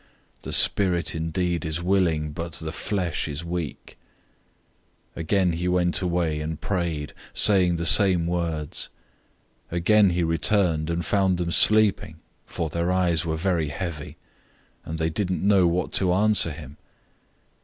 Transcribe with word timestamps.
The 0.41 0.51
spirit 0.51 1.13
indeed 1.13 1.63
is 1.63 1.79
willing, 1.83 2.31
but 2.31 2.53
the 2.53 2.71
flesh 2.71 3.27
is 3.27 3.45
weak." 3.45 3.99
014:039 5.15 5.21
Again 5.21 5.53
he 5.53 5.67
went 5.67 6.01
away, 6.01 6.39
and 6.39 6.59
prayed, 6.59 7.13
saying 7.35 7.75
the 7.75 7.85
same 7.85 8.25
words. 8.25 8.89
014:040 9.71 9.77
Again 9.77 10.09
he 10.09 10.23
returned, 10.23 10.89
and 10.89 11.05
found 11.05 11.37
them 11.37 11.51
sleeping, 11.51 12.15
for 12.47 12.71
their 12.71 12.91
eyes 12.91 13.27
were 13.27 13.37
very 13.37 13.67
heavy, 13.67 14.17
and 14.83 14.97
they 14.97 15.11
didn't 15.11 15.47
know 15.47 15.67
what 15.67 15.91
to 15.91 16.11
answer 16.11 16.51
him. 16.51 16.77